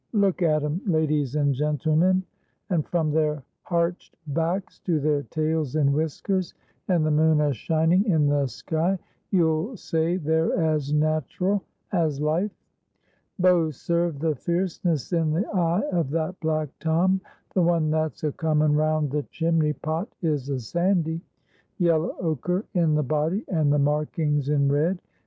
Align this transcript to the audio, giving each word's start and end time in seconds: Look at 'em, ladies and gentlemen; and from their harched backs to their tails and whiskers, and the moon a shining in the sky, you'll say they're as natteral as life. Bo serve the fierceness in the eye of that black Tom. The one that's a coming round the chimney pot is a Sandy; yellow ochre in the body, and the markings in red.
Look 0.13 0.41
at 0.41 0.63
'em, 0.63 0.81
ladies 0.87 1.35
and 1.35 1.53
gentlemen; 1.53 2.23
and 2.71 2.87
from 2.87 3.11
their 3.11 3.43
harched 3.61 4.17
backs 4.25 4.79
to 4.79 4.99
their 4.99 5.21
tails 5.21 5.75
and 5.75 5.93
whiskers, 5.93 6.55
and 6.87 7.05
the 7.05 7.11
moon 7.11 7.39
a 7.39 7.53
shining 7.53 8.05
in 8.05 8.25
the 8.25 8.47
sky, 8.47 8.97
you'll 9.29 9.77
say 9.77 10.17
they're 10.17 10.59
as 10.59 10.91
natteral 10.91 11.61
as 11.91 12.19
life. 12.19 12.49
Bo 13.37 13.69
serve 13.69 14.17
the 14.17 14.33
fierceness 14.33 15.13
in 15.13 15.33
the 15.33 15.47
eye 15.53 15.83
of 15.91 16.09
that 16.09 16.39
black 16.39 16.69
Tom. 16.79 17.21
The 17.53 17.61
one 17.61 17.91
that's 17.91 18.23
a 18.23 18.31
coming 18.31 18.73
round 18.73 19.11
the 19.11 19.21
chimney 19.29 19.73
pot 19.73 20.09
is 20.23 20.49
a 20.49 20.59
Sandy; 20.59 21.21
yellow 21.77 22.15
ochre 22.19 22.65
in 22.73 22.95
the 22.95 23.03
body, 23.03 23.45
and 23.49 23.71
the 23.71 23.77
markings 23.77 24.49
in 24.49 24.67
red. 24.67 24.97